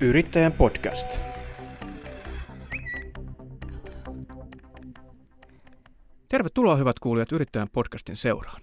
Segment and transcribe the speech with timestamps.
[0.00, 1.20] Yrittäjän podcast.
[6.28, 8.62] Tervetuloa hyvät kuulijat Yrittäjän podcastin seuraan.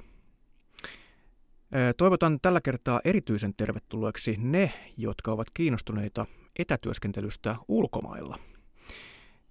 [1.97, 6.25] Toivotan tällä kertaa erityisen tervetulleeksi ne, jotka ovat kiinnostuneita
[6.59, 8.39] etätyöskentelystä ulkomailla,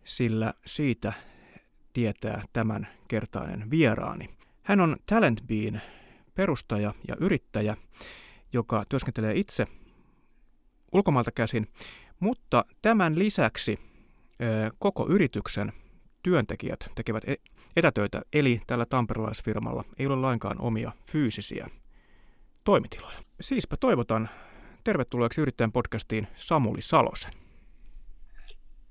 [0.04, 1.12] sillä siitä
[1.92, 4.28] tietää tämän kertainen vieraani.
[4.62, 5.80] Hän on TalentBean
[6.34, 7.76] perustaja ja yrittäjä,
[8.52, 9.66] joka työskentelee itse
[10.92, 11.68] ulkomailta käsin,
[12.20, 13.78] mutta tämän lisäksi
[14.78, 15.72] koko yrityksen
[16.22, 17.36] työntekijät tekevät e-,
[17.76, 21.70] etätöitä, eli tällä tamperelaisfirmalla ei ole lainkaan omia fyysisiä
[22.64, 23.18] toimitiloja.
[23.40, 24.28] Siispä toivotan
[24.84, 27.32] tervetulleeksi yrittäjän podcastiin Samuli Salosen.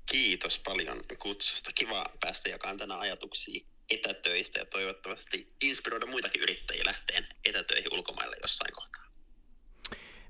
[0.06, 1.70] Kiitos paljon kutsusta.
[1.74, 8.74] Kiva päästä jakamaan tänä ajatuksia etätöistä ja toivottavasti inspiroida muitakin yrittäjiä lähteen etätöihin ulkomaille jossain
[8.74, 9.01] kohtaa.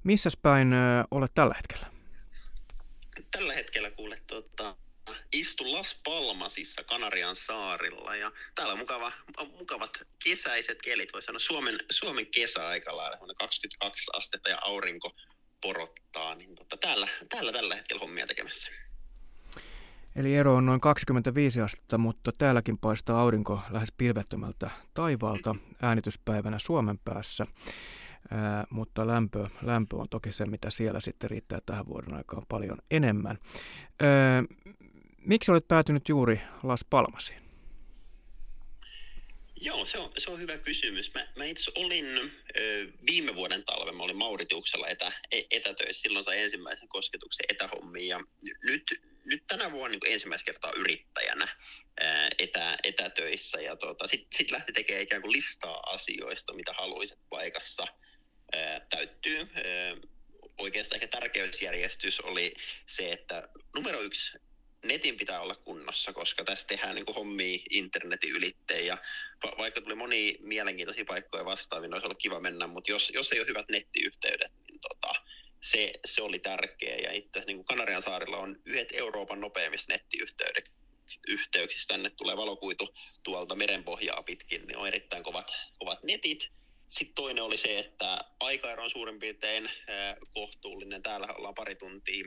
[0.04, 0.74] Missäs päin
[1.10, 1.86] olet tällä hetkellä?
[3.30, 4.76] Tällä hetkellä kuule tuota,
[5.32, 9.12] istun Las Palmasissa Kanarian saarilla ja täällä on mukava,
[9.58, 15.16] mukavat kesäiset kelit, voi sanoa Suomen, Suomen kesäaika lailla, 22 astetta ja aurinko
[15.60, 18.70] porottaa, niin tota, täällä, täällä tällä hetkellä hommia tekemässä.
[20.16, 26.98] Eli ero on noin 25 astetta, mutta täälläkin paistaa aurinko lähes pilvettömältä taivaalta äänityspäivänä Suomen
[26.98, 27.46] päässä.
[28.34, 32.78] Ää, mutta lämpö, lämpö on toki se, mitä siellä sitten riittää tähän vuoden aikaan paljon
[32.90, 33.38] enemmän.
[34.00, 34.44] Ää,
[35.18, 37.42] miksi olet päätynyt juuri Las Palmasiin?
[39.60, 41.14] Joo, se on, se on hyvä kysymys.
[41.14, 46.24] Mä, mä itse olin ö, viime vuoden talven, mä olin Mauritiuksella etä, e, etätöissä, silloin
[46.24, 48.20] sai ensimmäisen kosketuksen etähommiin ja
[48.64, 48.82] nyt,
[49.24, 51.48] nyt tänä vuonna niin ensimmäistä kertaa yrittäjänä
[52.38, 57.86] etä, etätöissä ja tota, sitten sit lähti tekemään ikään kuin listaa asioista, mitä haluaisit paikassa
[58.90, 59.48] täyttyy.
[60.58, 62.54] Oikeastaan ehkä tärkeysjärjestys oli
[62.86, 64.38] se, että numero yksi,
[64.84, 68.98] netin pitää olla kunnossa, koska tässä tehdään niin hommia internetin ylitteen ja
[69.44, 73.32] va- vaikka tuli moni mielenkiintoisia paikkoja vastaavia, niin olisi ollut kiva mennä, mutta jos, jos
[73.32, 75.12] ei ole hyvät nettiyhteydet, niin tota,
[75.62, 81.94] se, se oli tärkeä ja itse niin kuin Kanarian saarilla on yhdet Euroopan nopeimmista nettiyhteyksistä,
[81.94, 86.48] tänne tulee valokuitu tuolta merenpohjaa pitkin, niin on erittäin kovat, kovat netit.
[86.92, 89.70] Sitten toinen oli se, että aikaero on suurin piirtein
[90.34, 91.02] kohtuullinen.
[91.02, 92.24] Täällä ollaan pari tuntia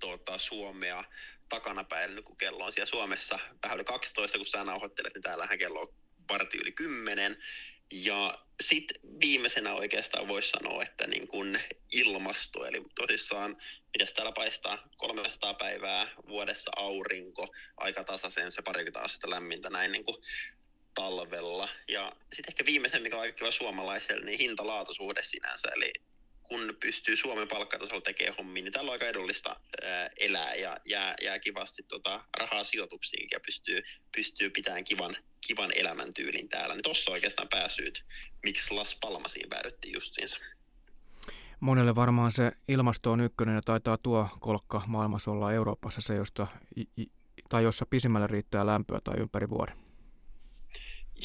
[0.00, 1.04] tuota, Suomea
[1.48, 5.80] takanapäin, kun kello on siellä Suomessa vähän yli 12, kun sä nauhoittelet, niin täällähän kello
[5.80, 5.94] on
[6.28, 7.42] varti yli 10.
[7.90, 11.58] Ja sitten viimeisenä oikeastaan voisi sanoa, että niin kun
[11.92, 13.56] ilmasto, eli tosissaan,
[13.92, 20.04] mitäs täällä paistaa 300 päivää vuodessa aurinko, aika tasaisen se parikymmentä astetta lämmintä näin niin
[20.04, 20.16] kuin
[20.94, 21.68] talvella.
[21.88, 25.92] Ja sitten ehkä viimeisen, mikä on aika kiva suomalaiselle, niin hinta-laatusuhde sinänsä, eli
[26.42, 31.14] kun pystyy Suomen palkkatasolla tekemään hommia, niin täällä on aika edullista ää, elää ja jää,
[31.22, 33.82] jää kivasti tota, rahaa sijoituksiin ja pystyy,
[34.16, 35.16] pystyy pitämään kivan,
[35.46, 36.74] kivan elämäntyylin täällä.
[36.74, 38.04] Niin tuossa oikeastaan pääsyyt,
[38.42, 40.38] miksi Las Palmasiin päädyttiin justiinsa.
[41.60, 46.46] Monelle varmaan se ilmasto on ykkönen ja taitaa tuo kolkka maailmassa olla Euroopassa se, josta,
[47.48, 49.83] tai jossa pisimmälle riittää lämpöä tai ympäri vuoden.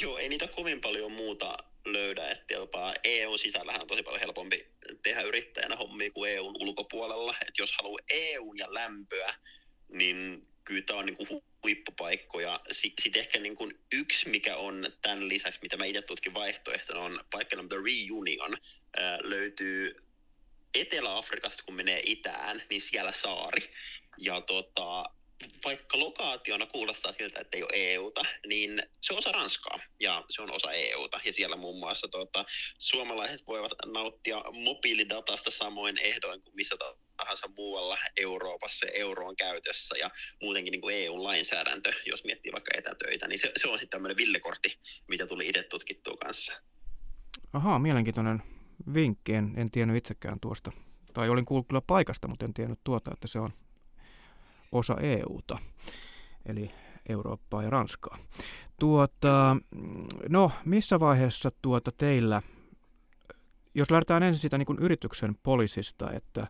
[0.02, 4.68] Joo, ei niitä kovin paljon muuta löydä, että jopa EU-sisällähän on tosi paljon helpompi
[5.04, 7.36] tehdä yrittäjänä hommia kuin EUn ulkopuolella.
[7.42, 9.34] Että jos haluaa EUn ja lämpöä,
[9.90, 12.60] niin kyllä tämä on niin huippupaikkoja.
[12.72, 17.00] Sitten sit ehkä niin kuin yksi, mikä on tämän lisäksi, mitä mä itse tutkin vaihtoehtona,
[17.00, 18.58] on paikka The Reunion.
[18.98, 20.04] Ää, löytyy
[20.74, 23.74] Etelä-Afrikasta, kun menee itään, niin siellä saari.
[24.18, 25.06] Ja tota,
[25.66, 30.42] vaikka lokaationa kuulostaa siltä, että ei ole EUta, niin se on osa Ranskaa ja se
[30.42, 31.20] on osa EUta.
[31.26, 32.46] Ja siellä muun muassa tuota,
[32.80, 36.76] suomalaiset voivat nauttia mobiilidatasta samoin ehdoin kuin missä
[37.18, 40.12] tahansa muualla Euroopassa ja euro on käytössä ja
[40.42, 44.80] muutenkin niin kuin EU-lainsäädäntö, jos miettii vaikka etätöitä, niin se, se on sitten tämmöinen villekortti,
[45.08, 46.54] mitä tuli itse tutkittua kanssa.
[47.54, 48.44] Ahaa, mielenkiintoinen
[48.94, 49.34] vinkki.
[49.34, 50.72] En, en tiennyt itsekään tuosta.
[51.14, 53.54] Tai olin kuullut kyllä paikasta, mutta en tiennyt tuota, että se on
[54.72, 55.58] osa EUta,
[56.46, 56.72] eli
[57.10, 58.18] Eurooppaa ja Ranskaa.
[58.80, 59.58] Tuota,
[60.30, 62.42] no, missä vaiheessa tuota teillä,
[63.74, 66.48] jos lähdetään ensin siitä niin yrityksen polisista, että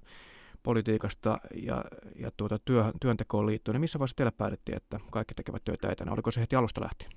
[0.63, 1.85] politiikasta ja,
[2.15, 6.11] ja tuota työ, työntekoon liittyen, niin missä vaiheessa teillä päätettiin, että kaikki tekevät työtä etänä?
[6.11, 7.11] Oliko se heti alusta lähtien?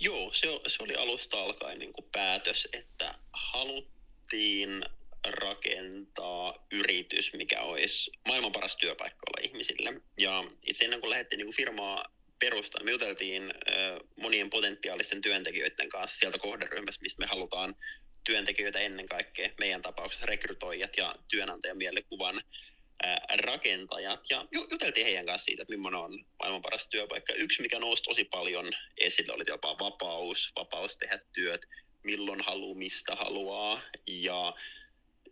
[0.00, 4.84] Joo, se, se oli alusta alkaen niin kuin päätös, että haluttiin
[5.30, 10.00] rakentaa yritys, mikä olisi maailman paras työpaikka olla ihmisille.
[10.18, 12.04] Ja itse ennen kuin lähdettiin niin kuin firmaa
[12.38, 13.54] perustaa, me juteltiin
[14.16, 17.74] monien potentiaalisten työntekijöiden kanssa sieltä kohderyhmästä, mistä me halutaan
[18.24, 22.42] työntekijöitä ennen kaikkea, meidän tapauksessa rekrytoijat ja työnantajan mielikuvan
[23.34, 27.32] rakentajat ja juteltiin heidän kanssa siitä, että millainen on maailman paras työpaikka.
[27.32, 31.60] Yksi, mikä nousi tosi paljon esille, oli jopa vapaus, vapaus tehdä työt,
[32.02, 34.54] milloin haluaa, mistä haluaa ja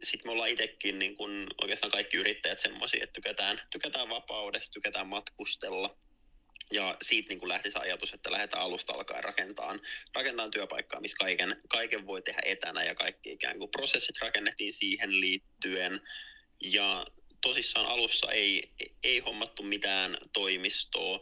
[0.04, 5.06] sitten me ollaan itsekin niin kun oikeastaan kaikki yrittäjät semmoisia, että tykätään, tykätään vapaudesta, tykätään
[5.06, 5.96] matkustella.
[6.72, 9.80] Ja siitä niin lähti se ajatus, että lähdetään alusta alkaen rakentamaan,
[10.14, 15.20] rakentamaan työpaikkaa, missä kaiken, kaiken voi tehdä etänä ja kaikki ikään kuin prosessit rakennettiin siihen
[15.20, 16.00] liittyen.
[16.60, 17.06] Ja
[17.40, 18.72] tosissaan alussa ei,
[19.02, 21.20] ei hommattu mitään toimistoa.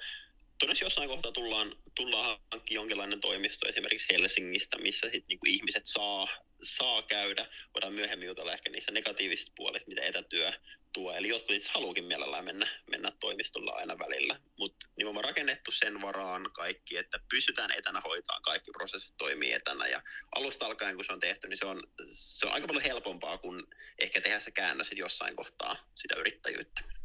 [0.63, 6.29] Todennäköisesti jossain kohtaa tullaan, tullaan hankkimaan jonkinlainen toimisto esimerkiksi Helsingistä, missä sit niinku ihmiset saa
[6.63, 7.47] saa käydä.
[7.75, 10.53] Voidaan myöhemmin jutella ehkä niissä negatiivisista puolista, mitä etätyö
[10.93, 11.13] tuo.
[11.13, 14.41] Eli jotkut itse haluukin mielellään mennä, mennä toimistolla aina välillä.
[14.59, 19.87] Mutta nimenomaan rakennettu sen varaan kaikki, että pystytään etänä hoitaa kaikki prosessit toimii etänä.
[19.87, 20.03] Ja
[20.35, 23.63] alusta alkaen, kun se on tehty, niin se on, se on aika paljon helpompaa kuin
[23.99, 27.02] ehkä tehdä se käännös jossain kohtaa sitä yrittäjyyttä.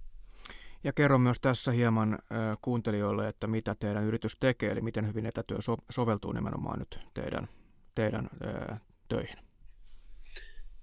[0.83, 2.19] Ja kerro myös tässä hieman
[2.61, 7.47] kuuntelijoille, että mitä teidän yritys tekee, eli miten hyvin etätyö so- soveltuu nimenomaan nyt teidän,
[7.95, 8.29] teidän
[9.07, 9.37] töihin.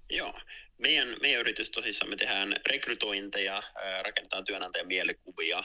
[0.09, 0.39] Joo.
[0.77, 3.63] Meidän, meidän yritys tosissaan me tehdään rekrytointeja,
[4.05, 5.63] rakennetaan työnantajan mielikuvia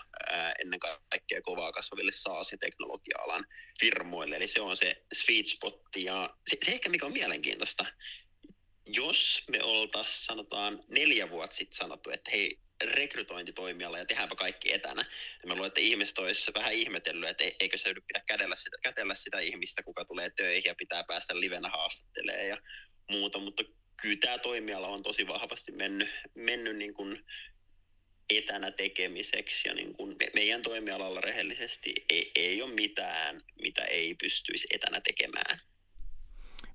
[0.58, 3.44] ennen kaikkea kovaa kasvaville SaaS- ja teknologia-alan
[3.80, 4.36] firmoille.
[4.36, 5.82] Eli se on se sweet spot.
[5.96, 7.86] Ja se, se ehkä mikä on mielenkiintoista,
[8.86, 15.04] jos me oltaisiin sanotaan neljä vuotta sitten sanottu, että hei, rekrytointitoimiala ja tehdäänpä kaikki etänä.
[15.42, 19.14] Ja mä luulen, että ihmiset olisi vähän ihmetellyt, että eikö se pitää kädellä sitä, kätellä
[19.14, 22.56] sitä ihmistä, kuka tulee töihin ja pitää päästä livenä haastattelemaan ja
[23.10, 23.62] muuta, mutta
[24.02, 27.24] kyllä tämä toimiala on tosi vahvasti mennyt, mennyt niin kuin
[28.30, 34.66] etänä tekemiseksi ja niin kuin meidän toimialalla rehellisesti ei, ei ole mitään, mitä ei pystyisi
[34.70, 35.60] etänä tekemään.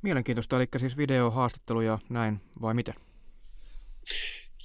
[0.01, 2.93] Mielenkiintoista, eli siis videohaastatteluja näin vai miten?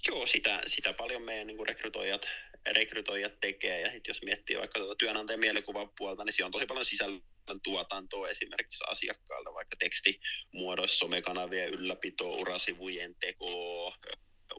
[0.08, 2.26] Joo, sitä, sitä paljon meidän niin rekrytoijat,
[2.66, 3.80] rekrytoijat tekee.
[3.80, 7.20] Ja sitten jos miettii vaikka tuota työnantajan mielikuvan puolta, niin siellä on tosi paljon sisällöä
[7.62, 13.94] tuotantoa esimerkiksi asiakkailta, vaikka tekstimuodoissa, somekanavien ylläpito, urasivujen teko,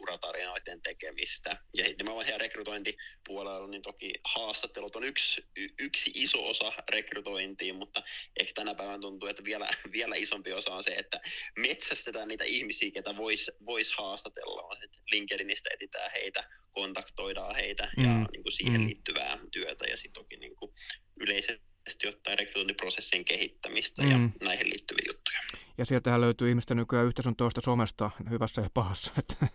[0.01, 1.57] uratarinoiden tekemistä.
[1.73, 5.45] Ja nimenomaan heidän rekrytointipuolella, niin toki haastattelut on yksi,
[5.79, 8.03] yksi iso osa rekrytointiin, mutta
[8.39, 11.21] ehkä tänä päivänä tuntuu, että vielä, vielä isompi osa on se, että
[11.59, 14.61] metsästetään niitä ihmisiä, ketä voisi vois haastatella.
[14.61, 14.77] On,
[15.11, 18.03] LinkedInistä etitään heitä, kontaktoidaan heitä mm.
[18.03, 18.87] ja niin kuin siihen mm.
[18.87, 20.73] liittyvää työtä ja sitten toki niin kuin
[21.19, 24.11] yleisesti yleisesti ottaen rekrytointiprosessin kehittämistä mm.
[24.11, 25.39] ja näihin liittyviä juttuja.
[25.77, 29.11] Ja sieltähän löytyy ihmistä nykyään yhtä sun toista somesta, hyvässä ja pahassa.
[29.19, 29.47] Että...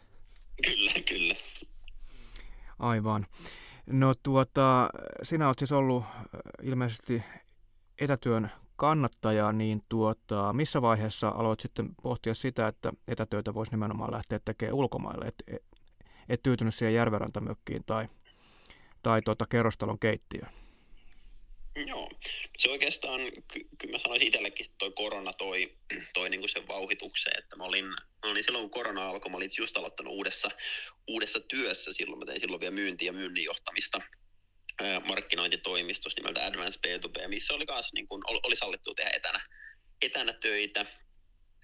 [2.79, 3.27] Aivan.
[3.87, 4.91] No tuota,
[5.23, 6.21] sinä olet siis ollut äh,
[6.63, 7.23] ilmeisesti
[8.01, 14.41] etätyön kannattaja, niin tuota, missä vaiheessa aloit sitten pohtia sitä, että etätyötä voisi nimenomaan lähteä
[14.45, 15.63] tekemään ulkomaille, et,
[16.29, 18.09] et tyytynyt siihen järverantamökkiin tai,
[19.03, 20.66] tai tuota, kerrostalon keittiöön?
[21.87, 22.11] Joo,
[22.59, 23.21] se oikeastaan,
[23.53, 25.77] ky- kyllä mä sanoisin itsellekin, että toi korona toi,
[26.15, 29.51] toi niinku sen vauhitukseen, että mä olin, mä olin silloin kun korona alkoi, mä olin
[29.59, 30.51] just aloittanut uudessa,
[31.09, 32.19] uudessa työssä, silloin.
[32.19, 34.01] Mä tein silloin vielä myyntiä ja myynnin johtamista
[35.05, 39.41] markkinointitoimistossa nimeltä Advanced B2B, missä oli, kanssa, niin kuin, oli sallittu tehdä etänä,
[40.03, 40.87] etänä töitä,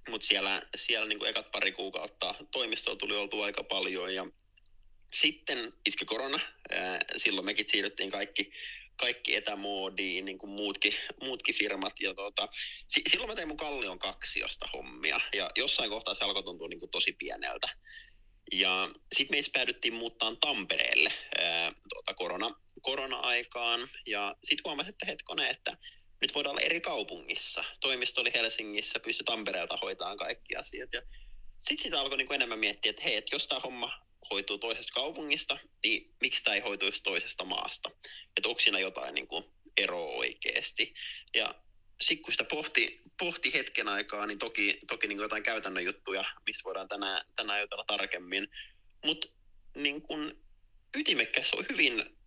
[0.09, 4.27] mutta siellä, siellä niin ekat pari kuukautta toimistoa tuli oltu aika paljon ja
[5.15, 6.41] sitten iski korona,
[7.17, 8.53] silloin mekin siirryttiin kaikki
[8.97, 11.93] kaikki etämoodiin, niin kuin muutkin, muutkin firmat.
[12.01, 12.49] Ja tota,
[12.89, 16.81] si- silloin mä tein mun Kallion kaksiosta hommia, ja jossain kohtaa se alkoi tuntua niin
[16.81, 17.69] kuin tosi pieneltä.
[18.53, 25.51] Ja sitten me päädyttiin muuttaa Tampereelle ää, tuota, korona, korona-aikaan, ja sitten huomasin, että hetkone,
[25.51, 25.77] että
[26.21, 27.65] nyt voidaan olla eri kaupungissa.
[27.81, 30.93] Toimisto oli Helsingissä, pystyi Tampereelta hoitamaan kaikki asiat.
[30.93, 31.03] Ja
[31.61, 33.93] sitten sitä alkoi niin enemmän miettiä, että hei, että jos tämä homma
[34.31, 37.91] hoituu toisesta kaupungista, niin miksi tämä ei hoituisi toisesta maasta?
[38.37, 39.45] Että onko siinä jotain niin kuin
[39.77, 40.95] eroa oikeasti?
[41.35, 41.55] Ja
[42.01, 46.65] sitten kun sitä pohti, pohti hetken aikaa, niin toki, toki niin jotain käytännön juttuja, mistä
[46.65, 48.49] voidaan tänään, tänään jutella tarkemmin.
[49.05, 49.29] Mutta
[49.75, 50.03] niin
[50.97, 52.19] ytimekkäs on hyvin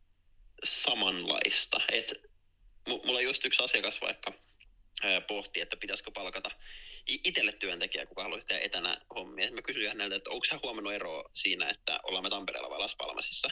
[0.64, 1.82] samanlaista.
[1.92, 2.14] Et
[2.88, 4.34] mulla just yksi asiakas vaikka
[5.28, 6.52] pohti, että pitäisikö palkata
[7.08, 9.52] itselle työntekijä, kuka haluaisi tehdä etänä hommia.
[9.52, 12.96] Mä kysyin häneltä, että onko hän huomannut eroa siinä, että ollaan me Tampereella vai Las
[12.96, 13.50] Palmasissa.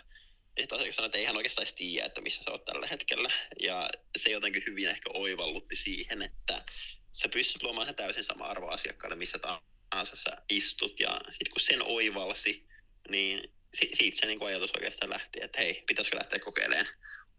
[0.57, 3.29] Ja asiakas sanoi, että ei hän oikeastaan tiedä, että missä sä oot tällä hetkellä.
[3.59, 6.65] Ja se jotenkin hyvin ehkä oivallutti siihen, että
[7.13, 10.99] sä pystyt luomaan sen täysin sama arvo asiakkaalle, missä tahansa sä istut.
[10.99, 12.67] Ja sitten kun sen oivalsi,
[13.09, 13.53] niin
[13.93, 16.87] siitä se niin ajatus oikeastaan lähti, että hei, pitäisikö lähteä kokeilemaan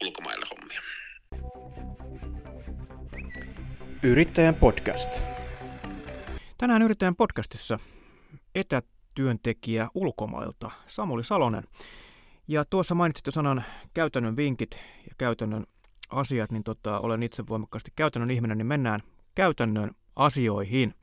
[0.02, 0.82] ulkomaille hommia.
[4.02, 5.10] Yrittäjän podcast.
[6.64, 7.78] Tänään Yrittäjän podcastissa
[8.54, 11.64] etätyöntekijä ulkomailta Samuli Salonen.
[12.48, 14.70] Ja tuossa mainitsit jo sanan käytännön vinkit
[15.08, 15.66] ja käytännön
[16.10, 19.02] asiat, niin tota, olen itse voimakkaasti käytännön ihminen, niin mennään
[19.34, 20.94] käytännön asioihin.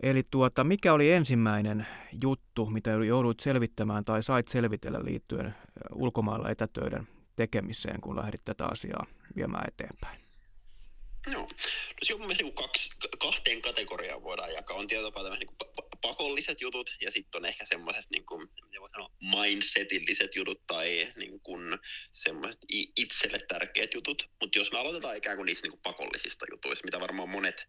[0.00, 1.86] Eli tuota, mikä oli ensimmäinen
[2.22, 5.54] juttu, mitä joudut selvittämään tai sait selvitellä liittyen
[5.94, 10.23] ulkomailla etätöiden tekemiseen, kun lähdit tätä asiaa viemään eteenpäin?
[11.26, 11.46] No, no
[12.12, 14.76] on mun mielestä niin kaksi, kahteen kategoriaan voidaan jakaa.
[14.76, 15.56] On tietyllä tapaa niin
[16.00, 18.48] pakolliset jutut ja sitten on ehkä semmoiset niin kuin,
[18.92, 21.78] sanoa, mindsetilliset jutut tai niin kuin,
[22.12, 22.60] semmoiset
[22.96, 24.28] itselle tärkeät jutut.
[24.40, 27.66] Mutta jos me aloitetaan ikään kuin niistä niin kuin pakollisista jutuista, mitä varmaan monet,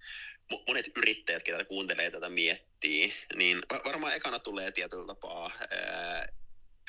[0.67, 6.14] monet yrittäjät, ketä kuuntelee tätä miettii, niin varmaan ekana tulee tietyllä tapaa ää,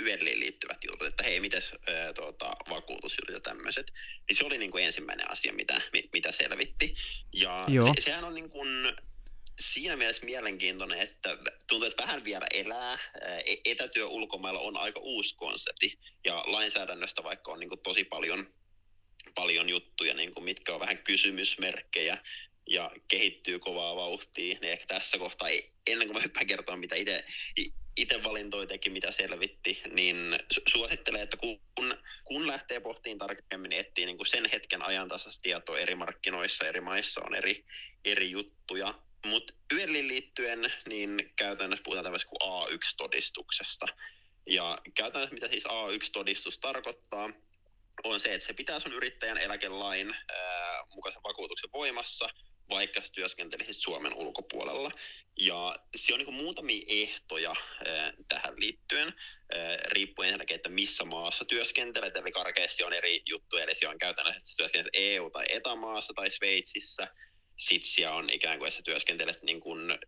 [0.00, 3.92] YLiin liittyvät jutut, että hei, mites ää, tuota, vakuutusjutut ja tämmöiset.
[4.28, 5.80] Niin se oli niin kuin ensimmäinen asia, mitä,
[6.12, 6.94] mitä selvitti.
[7.32, 8.68] Ja se, sehän on niin kuin,
[9.60, 11.38] siinä mielessä mielenkiintoinen, että
[11.68, 12.98] tuntuu, että vähän vielä elää.
[13.46, 18.54] E, etätyö ulkomailla on aika uusi konsepti ja lainsäädännöstä vaikka on niin kuin tosi paljon,
[19.34, 22.18] paljon juttuja, niin kuin mitkä on vähän kysymysmerkkejä
[22.66, 25.48] ja kehittyy kovaa vauhtia, niin ehkä tässä kohtaa,
[25.86, 27.24] ennen kuin mä hyppään kertoa, mitä itse
[27.96, 31.60] itse valintoja teki, mitä selvitti, niin suosittelen, että kun,
[32.24, 36.80] kun lähtee pohtiin tarkemmin, niin etsii niin kuin sen hetken ajantasasta tietoa eri markkinoissa, eri
[36.80, 37.64] maissa on eri,
[38.04, 38.94] eri juttuja.
[39.26, 43.86] Mutta YELin liittyen, niin käytännössä puhutaan tämmöisestä kuin A1-todistuksesta.
[44.46, 47.30] Ja käytännössä mitä siis A1-todistus tarkoittaa,
[48.04, 52.28] on se, että se pitää sun yrittäjän eläkelain ää, mukaisen vakuutuksen voimassa–
[52.68, 54.90] vaikka sä työskentelisit Suomen ulkopuolella.
[55.40, 59.14] Ja se on niin muutamia ehtoja äh, tähän liittyen,
[59.86, 64.38] riippuen ensinnäkin, että missä maassa työskentelet, eli karkeasti on eri juttuja, eli se on käytännössä,
[64.38, 67.08] että työskentelet EU- tai etämaassa tai Sveitsissä,
[67.58, 69.98] sitten siellä on ikään kuin, että työskentelet niin kuin,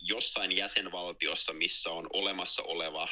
[0.00, 3.08] jossain jäsenvaltiossa, missä on olemassa oleva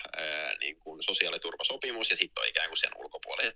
[0.61, 3.55] niin kuin sosiaaliturvasopimus, ja sitten on ikään kuin sen ulkopuoliset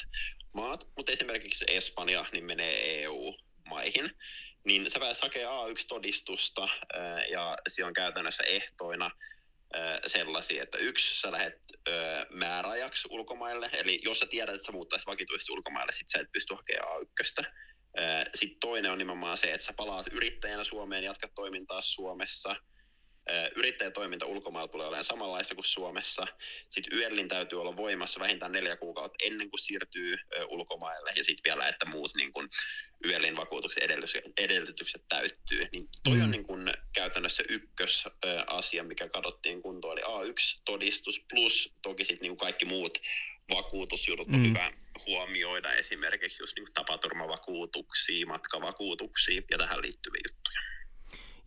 [0.53, 0.89] maat.
[0.97, 4.11] Mutta esimerkiksi Espanja niin menee EU-maihin
[4.65, 6.69] niin sä pääset hakemaan A1-todistusta
[7.31, 9.11] ja se on käytännössä ehtoina
[10.07, 11.63] sellaisia, että yksi, sä lähdet
[12.31, 16.55] määräajaksi ulkomaille, eli jos sä tiedät, että sä muuttaisit vakituisesti ulkomaille, sit sä et pysty
[16.55, 17.45] hakemaan A1.
[18.35, 22.57] Sitten toinen on nimenomaan se, että sä palaat yrittäjänä Suomeen, jatkat toimintaa Suomessa–
[23.57, 26.27] yrittäjätoiminta ulkomailla tulee olemaan samanlaista kuin Suomessa.
[26.69, 30.17] Sitten YELin täytyy olla voimassa vähintään neljä kuukautta ennen kuin siirtyy
[30.49, 31.13] ulkomaille.
[31.17, 32.49] Ja sitten vielä, että muut niin kun
[33.05, 33.83] YELin vakuutuksen
[34.37, 35.69] edellytykset täyttyy.
[35.73, 36.23] Niin toi mm.
[36.23, 39.99] on niin kun käytännössä ykkösasia, mikä katsottiin kuntoon.
[39.99, 42.99] Eli A1-todistus plus toki sitten niin kaikki muut
[43.55, 44.49] vakuutusjutut on mm.
[44.49, 44.73] hyvä
[45.07, 45.73] huomioida.
[45.73, 50.61] Esimerkiksi just niin tapaturmavakuutuksia, matkavakuutuksia ja tähän liittyviä juttuja.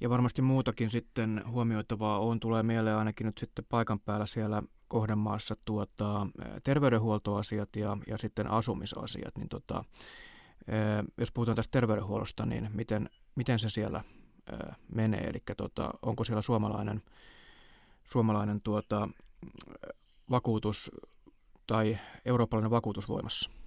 [0.01, 5.55] Ja varmasti muutakin sitten huomioitavaa on, tulee mieleen ainakin nyt sitten paikan päällä siellä kohdemaassa
[5.65, 6.27] tuota,
[6.63, 9.37] terveydenhuoltoasiat ja, ja sitten asumisasiat.
[9.37, 9.83] Niin tota,
[11.17, 14.03] jos puhutaan tästä terveydenhuollosta, niin miten, miten se siellä
[14.95, 15.21] menee?
[15.21, 17.01] Eli tota, onko siellä suomalainen,
[18.11, 19.09] suomalainen tuota,
[20.29, 20.91] vakuutus
[21.67, 23.62] tai eurooppalainen vakuutus voimassa?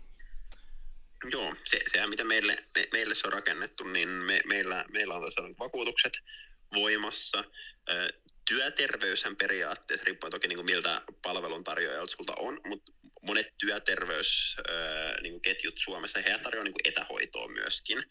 [1.24, 5.22] Joo, se, sehän mitä meille, me, meille se on rakennettu, niin me, meillä, meillä on
[5.22, 6.12] tosiaan vakuutukset
[6.74, 7.44] voimassa.
[8.48, 12.92] Työterveyshän periaatteessa, riippuen toki niin kuin miltä palveluntarjoajalta sulta on, mutta
[13.22, 18.04] monet työterveysketjut niin Suomessa, he tarjoavat niin etähoitoa myöskin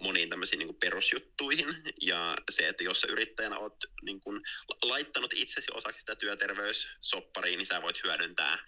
[0.00, 1.82] moniin tämmöisiin niin perusjuttuihin.
[2.00, 4.42] Ja se, että jos sä yrittäjänä oot niin kuin
[4.82, 8.58] laittanut itsesi osaksi sitä työterveyssopparia, niin sä voit hyödyntää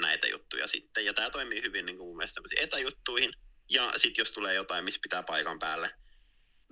[0.00, 1.04] näitä juttuja sitten.
[1.04, 3.32] Ja tämä toimii hyvin niin kuin mun mielestä etäjuttuihin.
[3.70, 5.94] Ja sitten jos tulee jotain, missä pitää paikan päälle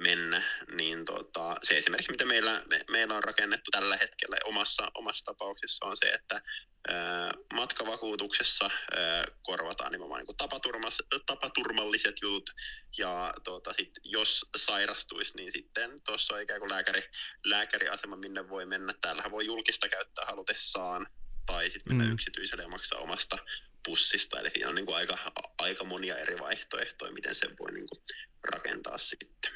[0.01, 0.43] mennä,
[0.77, 5.87] niin tota, se esimerkiksi, mitä meillä, me, meillä on rakennettu tällä hetkellä omassa, omassa tapauksessa
[5.87, 6.43] on se, että
[6.89, 8.65] ää, matkavakuutuksessa
[8.97, 12.51] ää, korvataan nimenomaan niin tapaturmalliset jutut,
[12.99, 17.03] ja tota, sit, jos sairastuisi, niin sitten tuossa on ikään kuin lääkäri,
[17.45, 18.95] lääkäriasema, minne voi mennä.
[19.01, 21.07] Täällähän voi julkista käyttää halutessaan,
[21.52, 22.12] tai sitten mennä mm.
[22.12, 23.38] yksityiselle ja maksaa omasta
[23.85, 24.40] pussista.
[24.40, 28.02] Eli siinä on niin kuin aika, aika monia eri vaihtoehtoja, miten sen voi niin kuin
[28.42, 29.50] rakentaa sitten.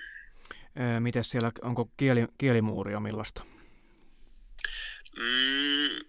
[1.00, 3.44] Miten siellä, onko kieli, kielimuuria millaista?
[5.16, 6.04] Mm,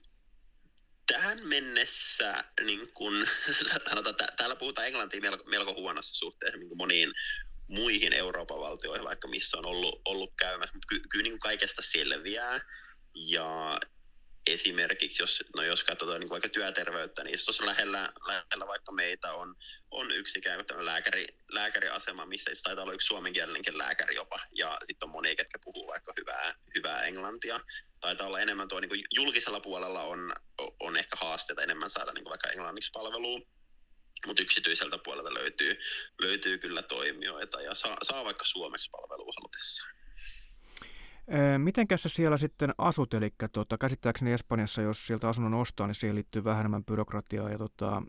[1.07, 3.27] tähän mennessä, niin kun,
[3.89, 7.11] sanotaan, täällä puhutaan englantia melko, melko huonossa suhteessa niin moniin
[7.67, 12.61] muihin Euroopan valtioihin, vaikka missä on ollut, ollut käymässä, mutta ky, kyllä niin kaikesta selviää.
[13.15, 13.79] Ja
[14.47, 19.55] esimerkiksi, jos, no jos katsotaan niin vaikka työterveyttä, niin tuossa lähellä, lähellä vaikka meitä on,
[19.91, 25.07] on yksi ikään kuin lääkäri, lääkäriasema, missä taitaa olla yksi suomenkielinenkin lääkäri jopa, ja sitten
[25.07, 27.59] on moni, ketkä puhuu vaikka hyvää, hyvää englantia.
[28.01, 30.33] Taitaa olla enemmän tuo niin julkisella puolella on,
[30.79, 33.39] on ehkä haasteita enemmän saada niin kuin vaikka englanniksi palvelua.
[34.25, 35.79] Mutta yksityiseltä puolelta löytyy,
[36.21, 40.04] löytyy kyllä toimijoita ja saa, saa vaikka suomeksi palvelua halutessaan.
[41.57, 46.15] Mitenkäs sä siellä sitten asut, eli tuota, käsittääkseni Espanjassa, jos sieltä asunnon ostaa, niin siihen
[46.15, 48.01] liittyy vähän enemmän byrokratiaa ja tota,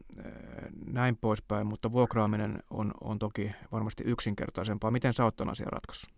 [0.87, 4.91] näin poispäin, mutta vuokraaminen on, on toki varmasti yksinkertaisempaa.
[4.91, 6.11] Miten sä oot tämän asian ratkaissut?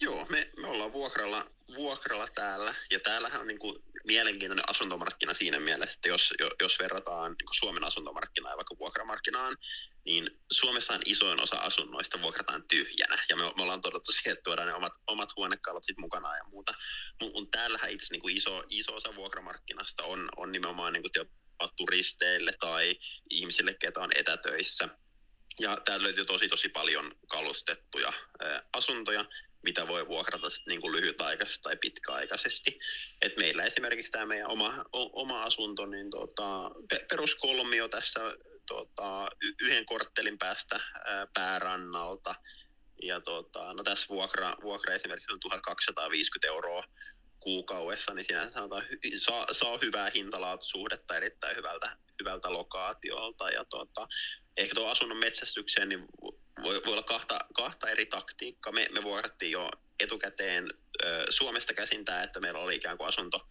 [0.00, 1.46] Joo, me, me ollaan vuokralla,
[1.80, 7.32] vuokralla täällä ja täällähän on niin kuin mielenkiintoinen asuntomarkkina siinä mielessä, että jos, jos verrataan
[7.32, 9.56] niin Suomen asuntomarkkinaa ja vaikka vuokramarkkinaan,
[10.04, 13.24] niin Suomessa on isoin osa asunnoista vuokrataan tyhjänä.
[13.28, 16.44] Ja me, me ollaan todettu siihen, että tuodaan ne omat, omat huonekalot sit mukanaan ja
[16.44, 16.74] muuta.
[17.20, 21.28] Mutta täällähän itse niin kuin iso, iso osa vuokramarkkinasta on, on nimenomaan niin kuin
[21.76, 22.96] turisteille tai
[23.30, 24.88] ihmisille, ketä on etätöissä.
[25.58, 29.24] Ja täältä löytyy tosi tosi paljon kalustettuja ää, asuntoja,
[29.62, 32.78] mitä voi vuokrata niin kuin lyhytaikaisesti tai pitkäaikaisesti.
[33.22, 36.70] Et meillä esimerkiksi tämä meidän oma, o, oma asunto, niin tota,
[37.08, 38.20] peruskolmio tässä
[38.66, 39.30] tota,
[39.62, 42.34] yhden korttelin päästä ää, päärannalta.
[43.02, 46.84] Ja tota, no tässä vuokra, vuokra esimerkiksi on 1250 euroa
[47.40, 48.84] kuukaudessa, niin siinä sanotaan,
[49.16, 53.50] saa, saa hyvää hintalaatusuhdetta erittäin hyvältä, hyvältä lokaatiolta.
[53.50, 54.08] Ja tota,
[54.56, 56.06] ehkä tuo asunnon metsästykseen niin
[56.62, 58.72] voi, voi olla kahta, kahta eri taktiikkaa.
[58.72, 60.70] Me, me vuokrattiin jo etukäteen
[61.04, 63.46] ö, Suomesta käsin tämä, että meillä oli ikään kuin asunto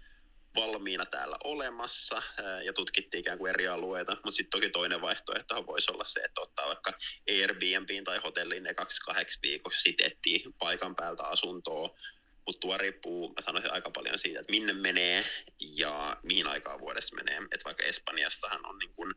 [0.55, 2.21] valmiina täällä olemassa
[2.65, 6.41] ja tutkittiin ikään kuin eri alueita, mutta sitten toki toinen vaihtoehto voisi olla se, että
[6.41, 6.93] ottaa vaikka
[7.29, 11.97] Airbnbin tai hotelliin ne kaksi kahdeksi viikoksi, sitten etsii paikan päältä asuntoa,
[12.45, 15.25] mutta tuo riippuu, mä sanoisin aika paljon siitä, että minne menee
[15.59, 17.37] ja mihin aikaan vuodessa menee.
[17.37, 19.13] Että vaikka Espanjastahan on niin kun,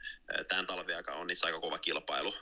[0.49, 2.35] tämän talviaika on niissä aika kova kilpailu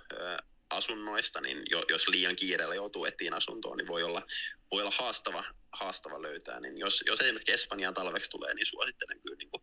[0.71, 4.23] asunnoista, niin jos liian kiireellä joutuu etiin asuntoon, niin voi olla,
[4.71, 6.61] voi olla haastava, haastava löytää.
[6.61, 9.63] Niin jos, jos esimerkiksi Espanjaan talveksi tulee, niin suosittelen kyllä niin kuin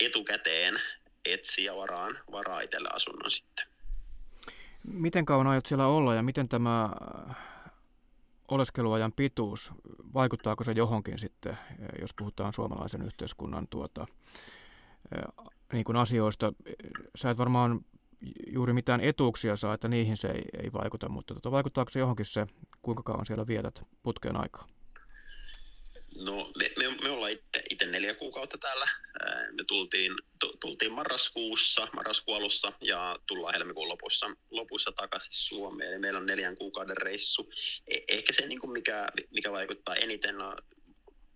[0.00, 0.80] etukäteen
[1.24, 3.66] etsiä varaan, varaa itselle asunnon sitten.
[4.84, 6.90] Miten kauan aiot siellä olla ja miten tämä
[8.48, 9.70] oleskeluajan pituus,
[10.14, 11.58] vaikuttaako se johonkin sitten,
[12.00, 14.06] jos puhutaan suomalaisen yhteiskunnan tuota,
[15.72, 16.52] niin kuin asioista?
[17.16, 17.84] Sä et varmaan
[18.46, 22.26] juuri mitään etuuksia saa, että niihin se ei, ei vaikuta, mutta tuota, vaikuttaako se johonkin
[22.26, 22.46] se,
[22.82, 24.66] kuinka kauan siellä vietät putkeen aikaa?
[26.24, 27.32] No me, me, me ollaan
[27.70, 28.88] itse neljä kuukautta täällä.
[29.52, 30.12] Me tultiin,
[30.60, 35.90] tultiin marraskuussa, marraskuun alussa ja tullaan helmikuun lopussa, lopussa takaisin Suomeen.
[35.90, 37.50] Eli meillä on neljän kuukauden reissu.
[37.86, 40.56] E, ehkä se, niin kuin mikä, mikä vaikuttaa eniten, no,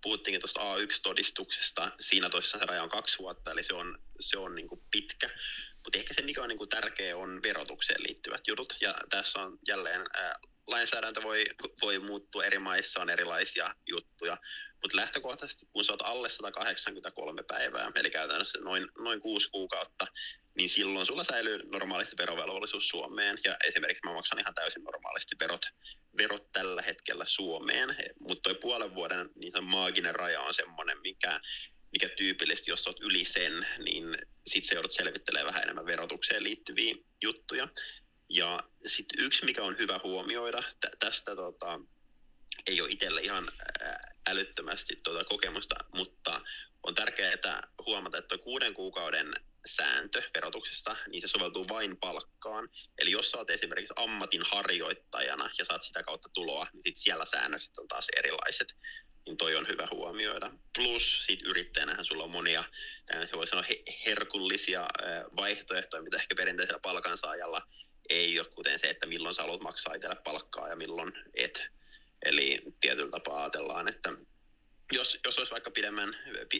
[0.02, 1.90] puhuttiinkin tuosta A1-todistuksesta.
[2.00, 5.30] Siinä toisessa se raja on kaksi vuotta, eli se on, se on niin kuin pitkä.
[5.84, 8.76] Mutta ehkä se, mikä on niin kuin tärkeä, on verotukseen liittyvät jutut.
[8.80, 10.34] Ja tässä on jälleen ää,
[10.66, 11.44] lainsäädäntö voi,
[11.82, 14.36] voi muuttua, eri maissa on erilaisia juttuja.
[14.82, 20.06] Mutta lähtökohtaisesti, kun sä oot alle 183 päivää, eli käytännössä noin, noin kuusi kuukautta,
[20.56, 23.38] niin silloin sulla säilyy normaalisti verovelvollisuus Suomeen.
[23.44, 25.66] Ja esimerkiksi mä maksan ihan täysin normaalisti verot,
[26.16, 27.96] verot tällä hetkellä Suomeen.
[28.20, 31.40] Mutta toi puolen vuoden niin maaginen raja on semmoinen, mikä,
[31.92, 36.94] mikä tyypillisesti, jos olet yli sen, niin sitten se joudut selvittelemään vähän enemmän verotukseen liittyviä
[37.22, 37.68] juttuja.
[38.28, 41.80] Ja sitten yksi, mikä on hyvä huomioida tä- tästä, tota,
[42.66, 43.52] ei ole itselle ihan
[44.26, 46.40] älyttömästi tuota kokemusta, mutta
[46.82, 49.34] on tärkeää huomata, että kuuden kuukauden
[49.66, 52.68] sääntö verotuksesta, niin se soveltuu vain palkkaan.
[52.98, 57.26] Eli jos sä oot esimerkiksi ammatin harjoittajana ja saat sitä kautta tuloa, niin sit siellä
[57.26, 58.68] säännökset on taas erilaiset
[59.26, 60.50] niin toi on hyvä huomioida.
[60.74, 62.64] Plus sit yrittäjänähän sulla on monia,
[63.32, 63.64] voi sanoa
[64.06, 64.88] herkullisia
[65.36, 67.62] vaihtoehtoja, mitä ehkä perinteisellä palkansaajalla
[68.08, 71.62] ei ole, kuten se, että milloin sä haluat maksaa itselle palkkaa ja milloin et.
[72.24, 74.12] Eli tietyllä tapaa ajatellaan, että
[74.92, 76.16] jos, jos olisi vaikka pidemmän,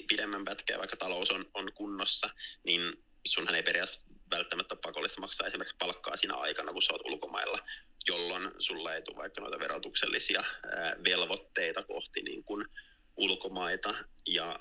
[0.09, 2.31] pidemmän pätkää, vaikka talous on, on kunnossa,
[2.65, 7.59] niin sunhan ei periaatteessa välttämättä pakollista maksaa esimerkiksi palkkaa siinä aikana, kun sä oot ulkomailla,
[8.07, 10.45] jolloin sulla ei tule vaikka noita verotuksellisia
[11.05, 12.67] velvoitteita kohti niin kuin
[13.17, 13.95] ulkomaita.
[14.27, 14.59] Ja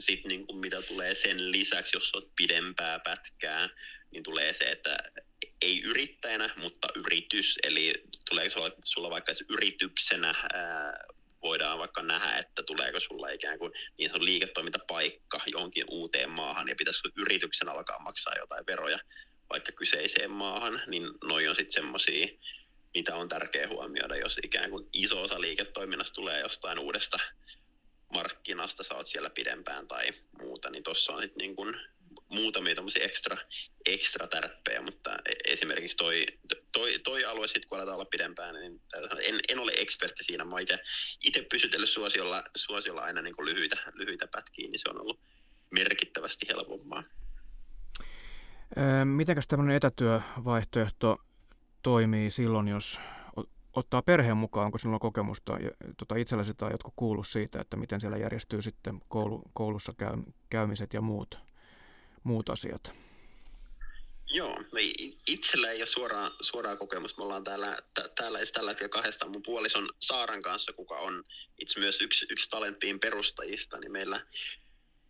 [0.00, 3.68] sitten niin kuin mitä tulee sen lisäksi, jos olet pidempää pätkää,
[4.10, 4.98] niin tulee se, että
[5.62, 7.58] ei yrittäjänä, mutta yritys.
[7.62, 7.94] Eli
[8.30, 11.04] tuleeko sulla, sulla vaikka yrityksenä ää,
[11.42, 16.76] voidaan vaikka nähdä, että tuleeko sulla ikään kuin niin sanottu liiketoimintapaikka johonkin uuteen maahan ja
[16.76, 18.98] pitäisikö yrityksen alkaa maksaa jotain veroja
[19.50, 22.26] vaikka kyseiseen maahan, niin noi on sitten semmoisia,
[22.94, 27.18] mitä on tärkeä huomioida, jos ikään kuin iso osa liiketoiminnasta tulee jostain uudesta
[28.14, 31.76] markkinasta, sä oot siellä pidempään tai muuta, niin tuossa on sitten niin kuin
[32.32, 33.36] muutamia tämmöisiä ekstra,
[33.86, 36.26] ekstra tärppejä, mutta e- esimerkiksi toi,
[36.72, 38.80] toi, toi alue sitten kun aletaan olla pidempään, niin
[39.22, 40.44] en, en ole ekspertti siinä.
[40.44, 40.56] Mä
[41.24, 45.20] itse pysytellyt suosiolla, suosiolla aina niin kuin lyhyitä, lyhyitä pätkiä, niin se on ollut
[45.70, 47.04] merkittävästi helpompaa.
[49.04, 51.16] Mitenkäs tämmöinen etätyövaihtoehto
[51.82, 53.00] toimii silloin, jos
[53.72, 55.58] ottaa perheen mukaan, onko sinulla kokemusta
[55.98, 60.12] tota itselläsi tai jotkut kuullut siitä, että miten siellä järjestyy sitten koulu, koulussa käy,
[60.50, 61.38] käymiset ja muut,
[62.24, 62.94] muut asiat?
[64.34, 64.80] Joo, me
[65.26, 67.20] itsellä ei ole suoraa, suoraa kokemusta.
[67.20, 71.24] Me ollaan täällä, t- täällä tällä hetkellä kahdestaan mun puolison Saaran kanssa, kuka on
[71.58, 74.26] itse myös yksi, yksi talenttiin perustajista, niin meillä,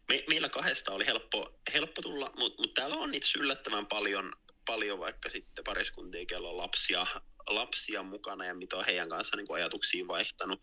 [0.09, 4.33] me, meillä kahdesta oli helppo, helppo tulla, mutta mut täällä on itse yllättävän paljon,
[4.66, 7.07] paljon vaikka sitten pariskuntia, kello on lapsia,
[7.46, 10.61] lapsia mukana ja mitä on heidän kanssa niin ajatuksia vaihtanut.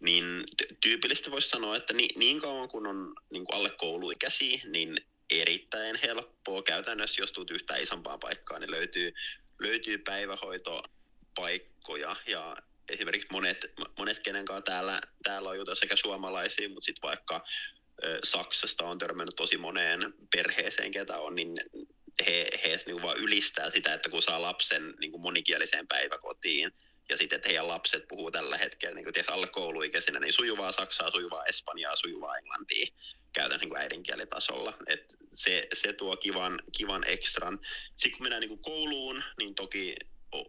[0.00, 0.44] Niin
[0.80, 4.96] tyypillistä voisi sanoa, että niin, niin kauan kun on niin kuin alle kouluikäisiä, niin
[5.30, 6.62] erittäin helppoa.
[6.62, 9.14] Käytännössä jos tulet yhtään isompaa paikkaa, niin löytyy,
[9.58, 12.56] löytyy päivähoitopaikkoja ja
[12.88, 17.44] esimerkiksi monet, monet kenen kanssa täällä, täällä on juteltu sekä suomalaisia, mutta sitten vaikka
[18.24, 21.60] Saksasta on törmännyt tosi moneen perheeseen, ketä on, niin
[22.26, 26.72] he, he niin vaan ylistää sitä, että kun saa lapsen niin kuin monikieliseen päiväkotiin,
[27.08, 31.10] ja sitten, että heidän lapset puhuu tällä hetkellä niin kuin, alle kouluikäisenä, niin sujuvaa saksaa,
[31.10, 32.86] sujuvaa espanjaa, sujuvaa englantia
[33.32, 34.74] käytän niin äidinkielitasolla.
[34.86, 37.60] Et se, se tuo kivan, kivan ekstran.
[37.96, 39.96] Sitten kun mennään niin kuin kouluun, niin toki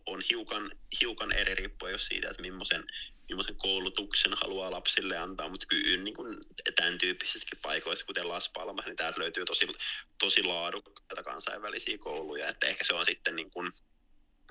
[0.05, 2.83] on hiukan, hiukan eri riippuen jos siitä, että millaisen,
[3.29, 6.37] millaisen koulutuksen haluaa lapsille antaa, mutta kyllä niin kuin
[6.75, 9.67] tämän tyyppisissäkin paikoissa, kuten Las Palmas, niin täältä löytyy tosi,
[10.17, 13.71] tosi laadukkaita kansainvälisiä kouluja, että ehkä se on sitten niin kuin,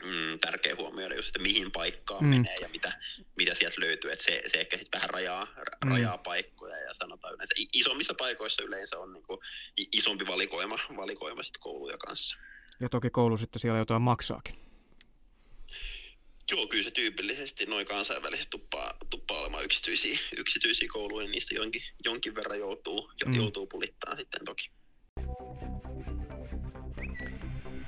[0.04, 2.30] mm, tärkeä huomioida just, että mihin paikkaan mm.
[2.30, 2.92] menee ja mitä,
[3.37, 4.12] mitä sieltä löytyy.
[4.12, 5.46] Että se, se ehkä sitten vähän rajaa,
[5.84, 5.90] mm.
[5.90, 9.40] rajaa paikkoja ja sanotaan yleensä, isommissa paikoissa yleensä on niin kuin
[9.92, 12.37] isompi valikoima, valikoima sit kouluja kanssa.
[12.80, 14.54] Ja toki koulu sitten siellä jotain maksaakin.
[16.50, 21.82] Joo, kyllä se tyypillisesti noin kansainväliset tuppaa, tuppaa olemaan yksityisiä, yksityisiä kouluja, niin niistä jonkin,
[22.04, 23.34] jonkin verran joutuu, mm.
[23.34, 24.70] joutuu pulittaa sitten toki.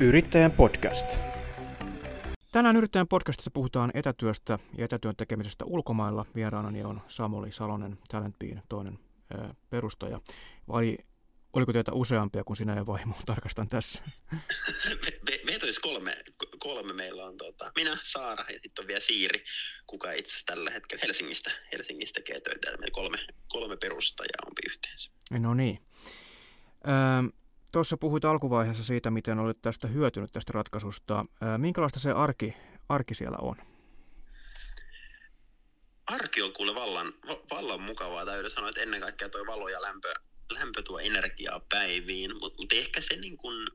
[0.01, 1.30] Yrittäjän podcast.
[2.53, 6.27] Tänään Yrittäjän podcastissa puhutaan etätyöstä ja etätyön tekemisestä ulkomailla.
[6.35, 8.99] Vieraanani on Samuli Salonen, Talentbean toinen
[9.35, 10.21] ää, perustaja.
[10.69, 10.99] Vai
[11.53, 13.15] oliko teitä useampia kuin sinä ja vaimo?
[13.27, 14.03] Tarkastan tässä.
[15.03, 16.25] me, me, meitä olisi kolme,
[16.59, 16.93] kolme.
[16.93, 19.45] Meillä on tuota, minä, Saara ja sitten on vielä Siiri,
[19.87, 22.71] kuka itse tällä hetkellä Helsingistä, Helsingistä tekee töitä.
[22.71, 25.11] Meillä kolme, kolme perustajaa on yhteensä.
[25.31, 25.79] No niin.
[26.89, 27.41] Öö,
[27.73, 31.25] Tuossa puhuit alkuvaiheessa siitä, miten olet tästä hyötynyt tästä ratkaisusta.
[31.57, 32.55] Minkälaista se arki,
[32.89, 33.57] arki siellä on?
[36.07, 37.13] Arki on kuule vallan,
[37.51, 38.27] vallan mukavaa.
[38.27, 40.13] Täytyy sanoa, että ennen kaikkea tuo valo ja lämpö,
[40.51, 42.39] lämpö tuo energiaa päiviin.
[42.41, 43.67] Mutta mut ehkä se, niin kun,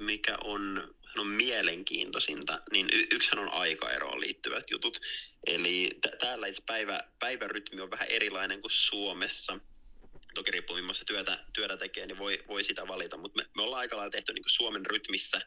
[0.00, 5.00] mikä on, on mielenkiintoisinta, niin y- yksihän on aikaeroon liittyvät jutut.
[5.46, 9.58] Eli t- täällä päivä, päivärytmi on vähän erilainen kuin Suomessa–
[10.36, 13.80] toki riippuu millaista työtä, työtä tekee, niin voi, voi sitä valita, mutta me, me ollaan
[13.80, 15.40] aika lailla tehty niin Suomen rytmissä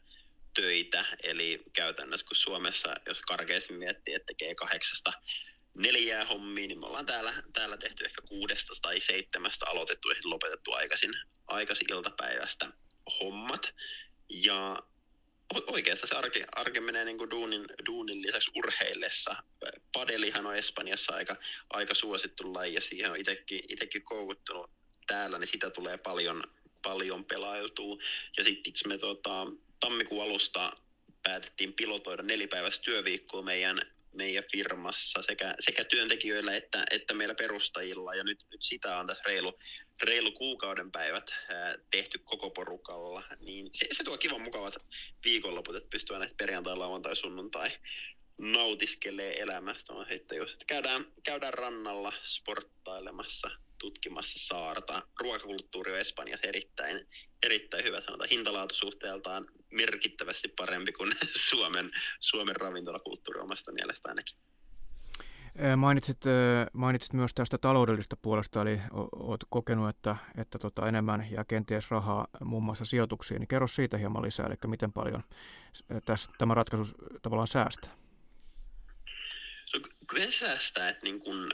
[0.54, 5.12] töitä, eli käytännössä kun Suomessa, jos karkeasti miettii, että tekee kahdeksasta
[5.74, 10.72] neljää hommia, niin me ollaan täällä, täällä tehty ehkä kuudesta tai seitsemästä aloitettu ja lopetettu
[10.72, 11.10] aikaisin,
[11.46, 12.72] aikaisin iltapäivästä
[13.20, 13.74] hommat.
[14.28, 14.82] Ja
[15.66, 19.36] oikeassa se arki, arki menee niin kuin duunin, duunin lisäksi urheillessa.
[19.92, 21.36] Padelihan on Espanjassa aika,
[21.70, 23.16] aika suosittu laji ja siihen on
[23.68, 24.70] itsekin koukuttunut
[25.10, 26.42] täällä, niin sitä tulee paljon,
[26.82, 27.96] paljon pelailtua.
[28.38, 29.46] Ja sitten me tota,
[29.80, 30.76] tammikuun alusta
[31.22, 38.14] päätettiin pilotoida nelipäiväistä työviikkoa meidän, meidän firmassa sekä, sekä työntekijöillä että, että meillä perustajilla.
[38.14, 39.58] Ja nyt, nyt sitä on tässä reilu,
[40.02, 43.22] reilu kuukauden päivät ää, tehty koko porukalla.
[43.40, 44.74] Niin se, se tuo kivan mukavat
[45.24, 47.70] viikonloput, että pystyy aina perjantai, lauantai, sunnuntai
[48.38, 49.92] nautiskelee elämästä.
[49.92, 55.02] On sitten jos että käydään, käydään rannalla sporttailemassa, tutkimassa saarta.
[55.20, 57.06] Ruokakulttuuri on Espanjassa erittäin,
[57.42, 61.12] erittäin hyvä, sanotaan hintalaatusuhteeltaan merkittävästi parempi kuin
[61.50, 61.90] Suomen,
[62.20, 64.36] Suomen ravintolakulttuuri omasta mielestä ainakin.
[65.76, 66.20] Mainitsit,
[66.72, 68.80] mainitsit myös tästä taloudellisesta puolesta, eli
[69.12, 73.40] olet kokenut, että, että tota enemmän ja kenties rahaa muun muassa sijoituksiin.
[73.40, 75.22] Niin kerro siitä hieman lisää, eli miten paljon
[76.04, 77.90] tässä, tämä ratkaisu tavallaan säästää?
[79.64, 81.50] So, kyllä säästää, että niin kun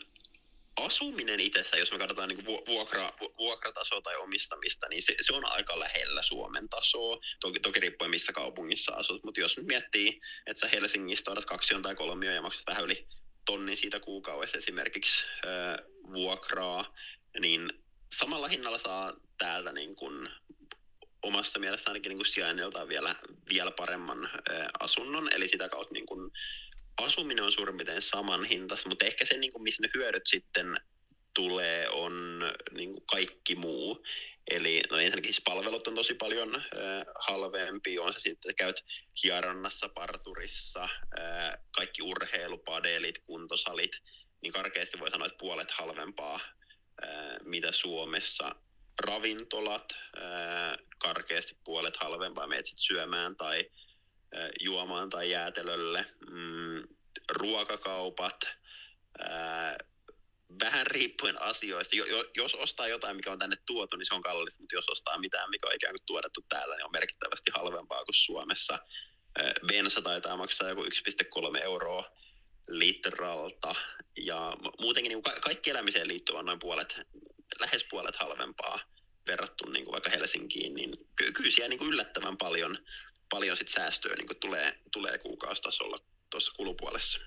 [0.80, 5.80] asuminen itsessä, jos me katsotaan niin vuokra, vuokratasoa tai omistamista, niin se, se on aika
[5.80, 7.20] lähellä Suomen tasoa.
[7.40, 11.94] Toki, toki riippuen missä kaupungissa asut, mutta jos miettii, että sä Helsingistä odat kaksi tai
[11.94, 13.06] kolmio ja maksat vähän yli
[13.44, 15.48] tonnin siitä kuukaudessa esimerkiksi ö,
[16.12, 16.94] vuokraa,
[17.40, 17.72] niin
[18.18, 20.28] samalla hinnalla saa täältä niin kuin
[21.22, 23.14] omassa mielestä ainakin niin kuin sijainniltaan vielä,
[23.48, 26.30] vielä paremman ö, asunnon, eli sitä kautta niin kuin
[27.02, 30.76] asuminen on suurin piirtein saman hintas, mutta ehkä se, niin kuin, missä ne hyödyt sitten
[31.34, 34.06] tulee on niin kuin kaikki muu.
[34.50, 36.62] Eli no ensinnäkin siis palvelut on tosi paljon äh,
[37.14, 38.84] halvempi, on se sitten, että käyt
[39.24, 40.82] hieronnassa, parturissa,
[41.18, 43.90] äh, kaikki urheilupadelit, kuntosalit,
[44.42, 46.40] niin karkeasti voi sanoa, että puolet halvempaa,
[47.04, 48.54] äh, mitä Suomessa.
[48.98, 53.70] Ravintolat, äh, karkeasti puolet halvempaa, menet syömään tai
[54.36, 56.06] äh, juomaan tai jäätelölle.
[56.30, 56.65] Mm,
[57.30, 58.44] ruokakaupat,
[59.20, 59.76] äh,
[60.60, 61.96] vähän riippuen asioista.
[61.96, 64.88] Jo, jo, jos ostaa jotain, mikä on tänne tuotu, niin se on kallista, mutta jos
[64.88, 68.78] ostaa mitään, mikä on ikään kuin tuotettu täällä, niin on merkittävästi halvempaa kuin Suomessa.
[69.66, 72.10] Bensa taitaa maksaa joku 1,3 euroa
[72.68, 73.74] litralta.
[74.16, 76.96] Ja muutenkin niin ka- kaikki elämiseen liittyvä on noin puolet,
[77.60, 78.80] lähes puolet halvempaa
[79.26, 82.78] verrattuna niin kuin vaikka Helsinkiin, niin ky- kyllä siellä niin kuin yllättävän paljon,
[83.30, 85.98] paljon sit säästöä niin kuin tulee, tulee kuukausitasolla
[86.30, 87.18] tuossa kulupuolessa.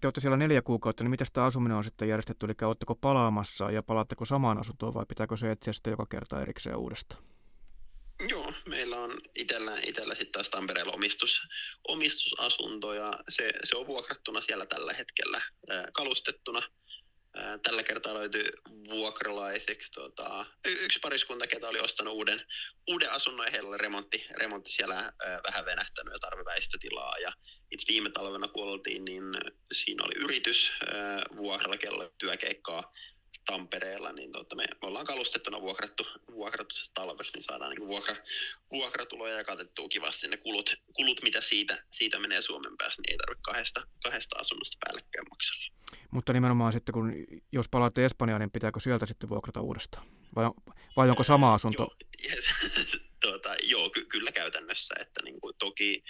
[0.00, 2.46] Te olette siellä neljä kuukautta, niin miten tämä asuminen on sitten järjestetty?
[2.46, 6.76] Eli oletteko palaamassa ja palaatteko samaan asuntoon vai pitääkö se etsiä sitten joka kerta erikseen
[6.76, 7.22] uudestaan?
[8.28, 11.40] Joo, meillä on itellä, itellä sitten taas Tampereella omistus,
[11.88, 15.40] omistusasunto ja se, se on vuokrattuna siellä tällä hetkellä
[15.92, 16.62] kalustettuna–
[17.62, 18.52] Tällä kertaa löytyi
[18.88, 22.46] vuokralaiseksi tota, yksi pariskunta, ketä oli ostanut uuden,
[22.90, 25.12] uuden asunnon ja heillä oli remontti, remontti siellä äh,
[25.46, 27.18] vähän venähtänyt ja tarve väistötilaa.
[27.18, 27.32] Ja
[27.70, 29.24] itse viime talvena kun oltiin, niin
[29.72, 32.92] siinä oli yritys äh, vuokralla, kello työkeikkaa
[33.46, 38.16] Tampereella, niin tota, me, me ollaan kalustettuna vuokrattu, vuokrattu se talveksi, niin saadaan niin vuokra,
[38.70, 43.18] vuokratuloja ja katettua kivasti ne kulut, kulut mitä siitä, siitä menee Suomen päässä, niin ei
[43.18, 45.64] tarvitse kahdesta, kahdesta asunnosta päällekkäin maksella.
[46.10, 47.12] Mutta nimenomaan sitten, kun
[47.52, 50.06] jos palaatte Espanjaan, niin pitääkö sieltä sitten vuokrata uudestaan?
[50.34, 50.50] Vai,
[50.96, 51.82] vai onko sama asunto?
[51.82, 51.96] Joo,
[52.30, 52.44] yes.
[53.22, 56.04] tuota, joo ky- kyllä käytännössä, että niin kuin, toki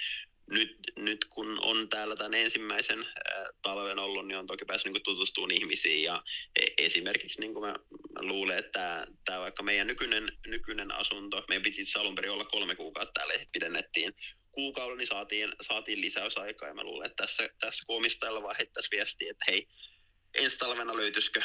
[0.52, 5.02] nyt, nyt kun on täällä tämän ensimmäisen äh, talven ollut, niin on toki päässyt niin
[5.02, 6.02] tutustumaan ihmisiin.
[6.02, 6.22] Ja
[6.60, 7.76] e, esimerkiksi niin kuin mä,
[8.20, 12.74] luulen, että tämä vaikka meidän nykyinen, nykyinen asunto, meidän piti itse alun perin olla kolme
[12.74, 14.14] kuukautta täällä ja pidennettiin
[14.52, 16.68] kuukauden, niin saatiin, saatiin lisäysaikaa.
[16.68, 19.68] Ja mä luulen, että tässä, tässä kun omistajalla vaan heittäisi viestiä, että hei,
[20.34, 21.42] ensi talvena löytyisikö,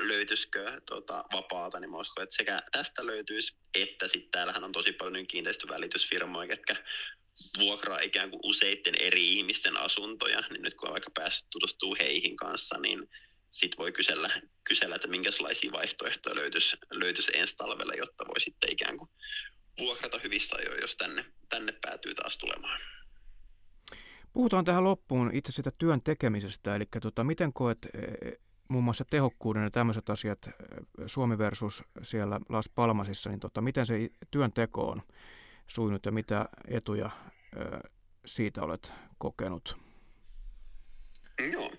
[0.00, 4.92] löytyisikö tota, vapaata, niin mä uskon, että sekä tästä löytyisi, että sitten täällähän on tosi
[4.92, 6.76] paljon kiinteistövälitysfirmoja, ketkä
[7.58, 12.36] vuokraa ikään kuin useiden eri ihmisten asuntoja, niin nyt kun on vaikka päässyt tutustumaan heihin
[12.36, 13.10] kanssa, niin
[13.52, 14.30] sitten voi kysellä,
[14.64, 19.10] kysellä, että minkälaisia vaihtoehtoja löytyisi, löytyisi ensi talvella, jotta voi sitten ikään kuin
[19.78, 22.80] vuokrata hyvissä ajoin, jos tänne, tänne päätyy taas tulemaan.
[24.32, 27.98] Puhutaan tähän loppuun itse sitä työn tekemisestä, eli tota, miten koet e,
[28.68, 30.52] muun muassa tehokkuuden ja tämmöiset asiat e,
[31.06, 35.02] Suomi versus siellä Las Palmasissa, niin tota, miten se työn teko on
[35.70, 37.10] sujunut ja mitä etuja
[38.26, 39.76] siitä olet kokenut?
[41.52, 41.72] Joo.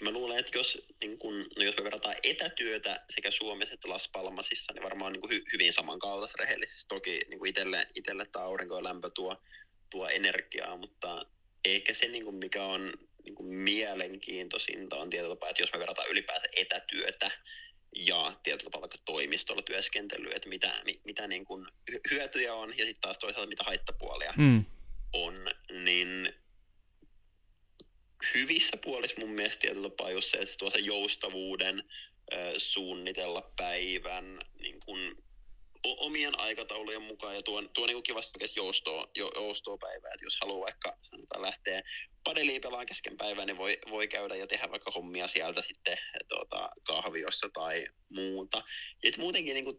[0.00, 4.08] Mä luulen, että jos, niin kun, no jos me verrataan etätyötä sekä Suomessa että Las
[4.12, 6.84] Palmasissa, niin varmaan niin hy, hyvin samankaltaisesti rehellisesti.
[6.88, 9.42] Toki niin itselle, itselle tämä aurinko ja lämpö tuo,
[9.90, 11.26] tuo energiaa, mutta
[11.64, 12.92] ehkä se, niin kuin mikä on
[13.24, 17.30] niin kuin mielenkiintoisinta, on tietyllä tapaa, että jos me verrataan ylipäänsä etätyötä
[17.96, 21.66] ja tietyllä tapaa vaikka toimistolla työskentelyä, että mitä, mitä niin kuin
[22.10, 24.64] hyötyjä on ja sitten taas toisaalta mitä haittapuolia mm.
[25.12, 25.34] on,
[25.84, 26.34] niin
[28.34, 31.84] hyvissä puolissa mun mielestä tietyllä tapaa just se, että tuo se joustavuuden,
[32.58, 35.24] suunnitella päivän, niin kun
[35.84, 40.96] omien aikataulujen mukaan ja tuo, tuo niin kivasti joustoa, joustoa päivää, että jos haluaa vaikka
[41.02, 41.82] sanotaan lähteä
[42.24, 46.70] padeliin pelaan kesken päivän, niin voi, voi käydä ja tehdä vaikka hommia sieltä sitten tuota,
[46.82, 48.64] kahviossa tai muuta.
[49.02, 49.78] Että muutenkin niin kuin,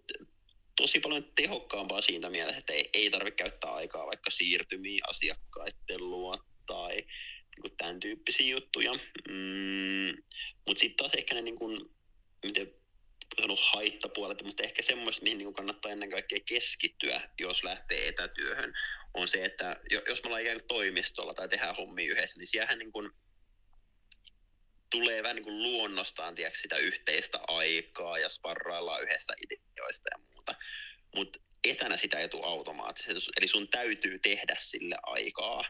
[0.76, 6.38] tosi paljon tehokkaampaa siinä mielessä, että ei, ei tarvitse käyttää aikaa vaikka siirtymiä asiakkaiden luo
[6.66, 8.94] tai niin kuin tämän tyyppisiä juttuja.
[9.30, 10.24] Mm,
[10.68, 11.80] Mutta sitten taas ehkä ne, niin kuin,
[12.46, 12.74] miten
[13.36, 18.74] sanonut haittapuolet, mutta ehkä semmoista, mihin niin kannattaa ennen kaikkea keskittyä, jos lähtee etätyöhön,
[19.14, 22.80] on se, että jos me ollaan ikään kuin toimistolla tai tehdään hommia yhdessä, niin siellähän
[22.80, 23.12] niin kuin
[24.90, 30.56] tulee vähän niin kuin luonnostaan tiedätkö, sitä yhteistä aikaa ja sparraillaan yhdessä ideoista ja muuta.
[31.16, 33.32] Mutta etänä sitä ei tule automaattisesti.
[33.38, 35.64] Eli sun täytyy tehdä sille aikaa.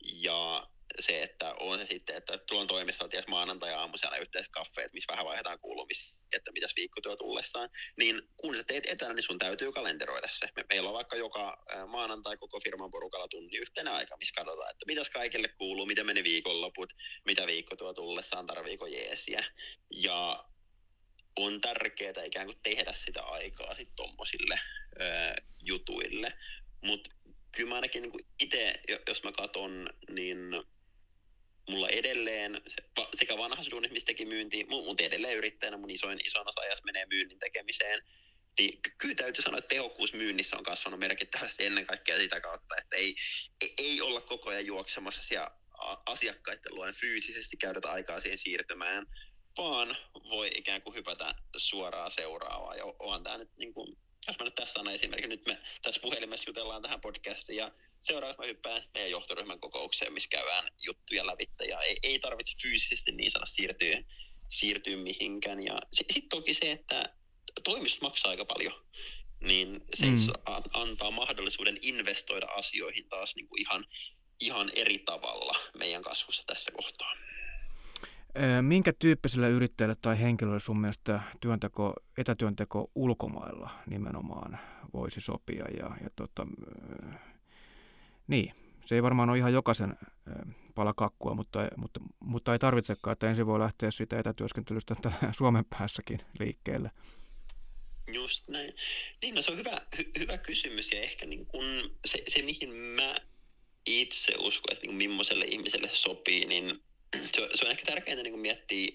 [0.00, 0.66] Ja
[1.00, 5.26] se, että on se sitten, että tuon toimistolla ties maanantai-aamu siellä yhteiset kaffeet, missä vähän
[5.26, 10.28] vaihdetaan kuulumisia, että mitäs viikkotyö tullessaan, niin kun sä teet etänä, niin sun täytyy kalenteroida
[10.30, 10.48] se.
[10.56, 14.86] Me, meillä on vaikka joka maanantai koko firman porukalla tunni yhtenä aika, missä katsotaan, että
[14.86, 16.92] mitäs kaikille kuuluu, miten meni viikonloput,
[17.24, 19.44] mitä viikkotyö tullessaan, tarviiko jeesiä.
[19.90, 20.44] Ja
[21.36, 24.60] on tärkeää ikään kuin tehdä sitä aikaa sitten tommosille
[25.00, 26.32] ö, jutuille.
[26.80, 27.10] Mutta
[27.52, 30.38] kyllä mä ainakin niin itse, jos mä katson, niin
[31.68, 36.18] mulla edelleen se, sekä vanha tahansa duunissa, mistä teki myyntiä, mun edelleen yrittäjänä mun isoin,
[36.24, 38.02] isoin osa ajassa menee myynnin tekemiseen,
[38.58, 42.96] niin kyllä täytyy sanoa, että tehokkuus myynnissä on kasvanut merkittävästi ennen kaikkea sitä kautta, että
[42.96, 43.14] ei,
[43.78, 45.50] ei olla koko ajan juoksemassa siellä
[46.06, 49.06] asiakkaiden luon fyysisesti käydä aikaa siihen siirtymään,
[49.56, 49.96] vaan
[50.30, 52.78] voi ikään kuin hypätä suoraan seuraavaan.
[52.78, 53.96] Ja onhan tämä nyt niin kuin,
[54.26, 58.40] jos mä nyt tässä annan esimerkki, nyt me tässä puhelimessa jutellaan tähän podcastiin ja seuraavaksi
[58.40, 63.30] mä hyppään meidän johtoryhmän kokoukseen, missä käydään juttuja lävittä ja ei, ei tarvitse fyysisesti niin
[63.30, 64.02] sanoa siirtyä,
[64.48, 65.64] siirtyä mihinkään.
[65.64, 67.14] Ja sitten sit toki se, että
[67.64, 68.84] toimistot maksaa aika paljon,
[69.40, 70.18] niin se mm.
[70.72, 73.86] antaa mahdollisuuden investoida asioihin taas niin kuin ihan,
[74.40, 77.12] ihan eri tavalla meidän kasvussa tässä kohtaa.
[78.62, 84.58] Minkä tyyppiselle yrittäjälle tai henkilölle sun mielestä työnteko, etätyönteko ulkomailla nimenomaan
[84.92, 85.64] voisi sopia?
[85.78, 86.46] Ja, ja tota,
[88.32, 89.96] niin, se ei varmaan ole ihan jokaisen
[90.74, 94.94] pala kakkua, mutta, mutta, mutta ei tarvitsekaan, että ensin voi lähteä siitä etätyöskentelystä
[95.38, 96.90] Suomen päässäkin liikkeelle.
[98.12, 98.74] Just näin.
[99.22, 101.64] Niin, no se on hyvä, hy, hyvä kysymys ja ehkä niin kun
[102.06, 103.14] se, se, mihin mä
[103.86, 106.82] itse uskon, että niin millaiselle ihmiselle sopii, niin
[107.34, 108.92] se on, se on ehkä tärkeintä niin miettiä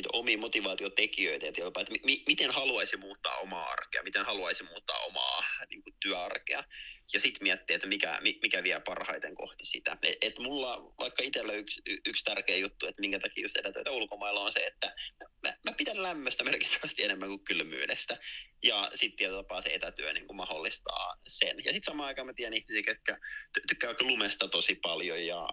[0.00, 4.98] niitä omia motivaatiotekijöitä, että, jopa, että mi- miten haluaisi muuttaa omaa arkea, miten haluaisi muuttaa
[4.98, 6.64] omaa niin kuin, työarkea,
[7.12, 9.96] ja sitten miettiä, että mikä, mikä vie parhaiten kohti sitä.
[10.02, 14.40] Et, et mulla vaikka itsellä yksi, yksi tärkeä juttu, että minkä takia just etätöitä ulkomailla
[14.40, 14.94] on se, että
[15.42, 18.18] mä, mä pidän lämmöstä merkittävästi enemmän kuin kylmyydestä,
[18.62, 21.56] ja sitten tietyllä tapaa se etätyö niin kuin mahdollistaa sen.
[21.64, 23.16] Ja sitten samaan aikaan mä tiedän ihmisiä, jotka
[23.68, 25.48] tykkää lumesta tosi paljon, ja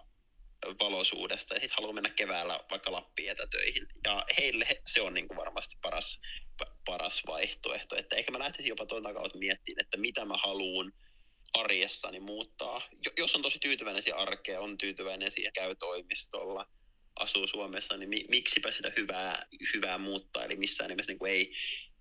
[0.66, 3.86] valoisuudesta ja sitten haluaa mennä keväällä vaikka Lappiin etätöihin.
[4.04, 6.20] Ja heille se on niin kuin varmasti paras,
[6.84, 7.96] paras vaihtoehto.
[7.96, 10.92] Että ehkä mä lähtisin jopa tuon kautta miettimään, että mitä mä haluan
[11.54, 12.88] arjessani muuttaa.
[13.18, 16.66] Jos on tosi tyytyväinen siihen arkeen, on tyytyväinen siihen, käy toimistolla,
[17.16, 20.44] asuu Suomessa, niin mi- miksipä sitä hyvää, hyvää muuttaa.
[20.44, 21.52] Eli missään nimessä niin kuin ei,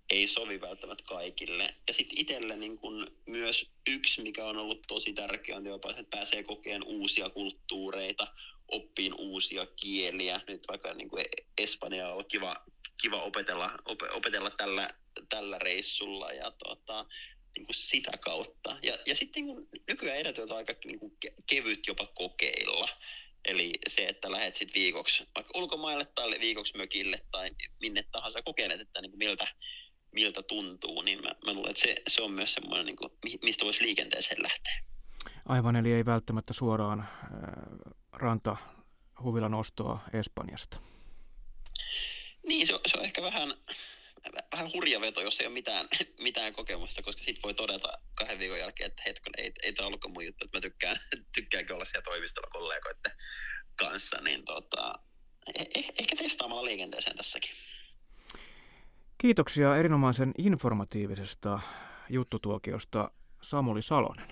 [0.10, 1.63] ei sovi välttämättä kaikille.
[1.88, 6.04] Ja sitten itselle niin kun myös yksi, mikä on ollut tosi tärkeä, on jopa, että
[6.17, 8.28] pääsee kokeen uusia kulttuureita,
[8.67, 10.41] oppiin uusia kieliä.
[10.48, 11.26] Nyt vaikka niin kuin
[11.58, 12.56] Espanja on kiva,
[13.02, 14.89] kiva opetella, op, opetella tällä,
[15.30, 17.06] tällä reissulla ja tota,
[17.58, 18.78] niin kuin sitä kautta.
[18.84, 21.17] Ja, ja sitten niin nykyään edetyötä on aika niin kuin
[21.48, 22.89] kevyt jopa kokeilla.
[23.46, 28.82] Eli se, että lähdet sitten viikoksi vaikka ulkomaille tai viikoksi mökille tai minne tahansa kokeilet,
[28.82, 29.48] että niin kuin miltä,
[30.12, 33.12] miltä tuntuu, niin mä, mä luulen, että se, se on myös semmoinen, niin kuin,
[33.43, 34.84] mistä voisi liikenteeseen lähteä.
[35.46, 37.08] Aivan, eli ei välttämättä suoraan äh,
[38.12, 38.58] ranta
[39.24, 40.80] huvilan ostoa Espanjasta.
[42.48, 43.54] Niin, se on, se on ehkä vähän,
[44.52, 45.88] vähän hurja veto, jos ei ole mitään,
[46.28, 50.13] mitään kokemusta, koska sitten voi todeta kahden viikon jälkeen, että hetken, ei, ei tämä ollutkaan
[50.13, 51.00] mun juttu, että mä tykkään,
[51.36, 53.12] tykkäänkin olla siellä toimistolla kollegoiden
[53.76, 55.00] kanssa, niin tota,
[55.56, 57.52] eh, eh, ehkä testaamalla liikenteeseen tässäkin.
[59.18, 61.60] Kiitoksia erinomaisen informatiivisesta
[62.10, 64.28] juttutuokiosta Samuli Salonen.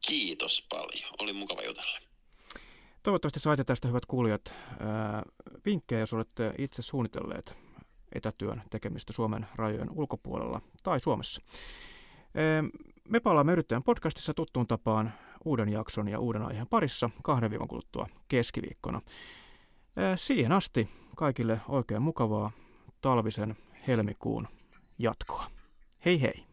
[0.00, 1.14] Kiitos paljon.
[1.18, 1.98] Oli mukava jutella.
[3.02, 4.54] Toivottavasti saitte tästä hyvät kuulijat
[5.66, 7.56] vinkkejä, jos olette itse suunnitelleet
[8.12, 11.42] etätyön tekemistä Suomen rajojen ulkopuolella tai Suomessa.
[13.08, 15.12] Me palaamme Yrittäjän podcastissa tuttuun tapaan
[15.44, 19.00] uuden jakson ja uuden aiheen parissa kahden viikon kuluttua keskiviikkona.
[20.16, 22.50] Siihen asti kaikille oikein mukavaa
[23.00, 24.48] talvisen helmikuun
[24.98, 25.50] jatkoa.
[26.04, 26.49] Hei hei!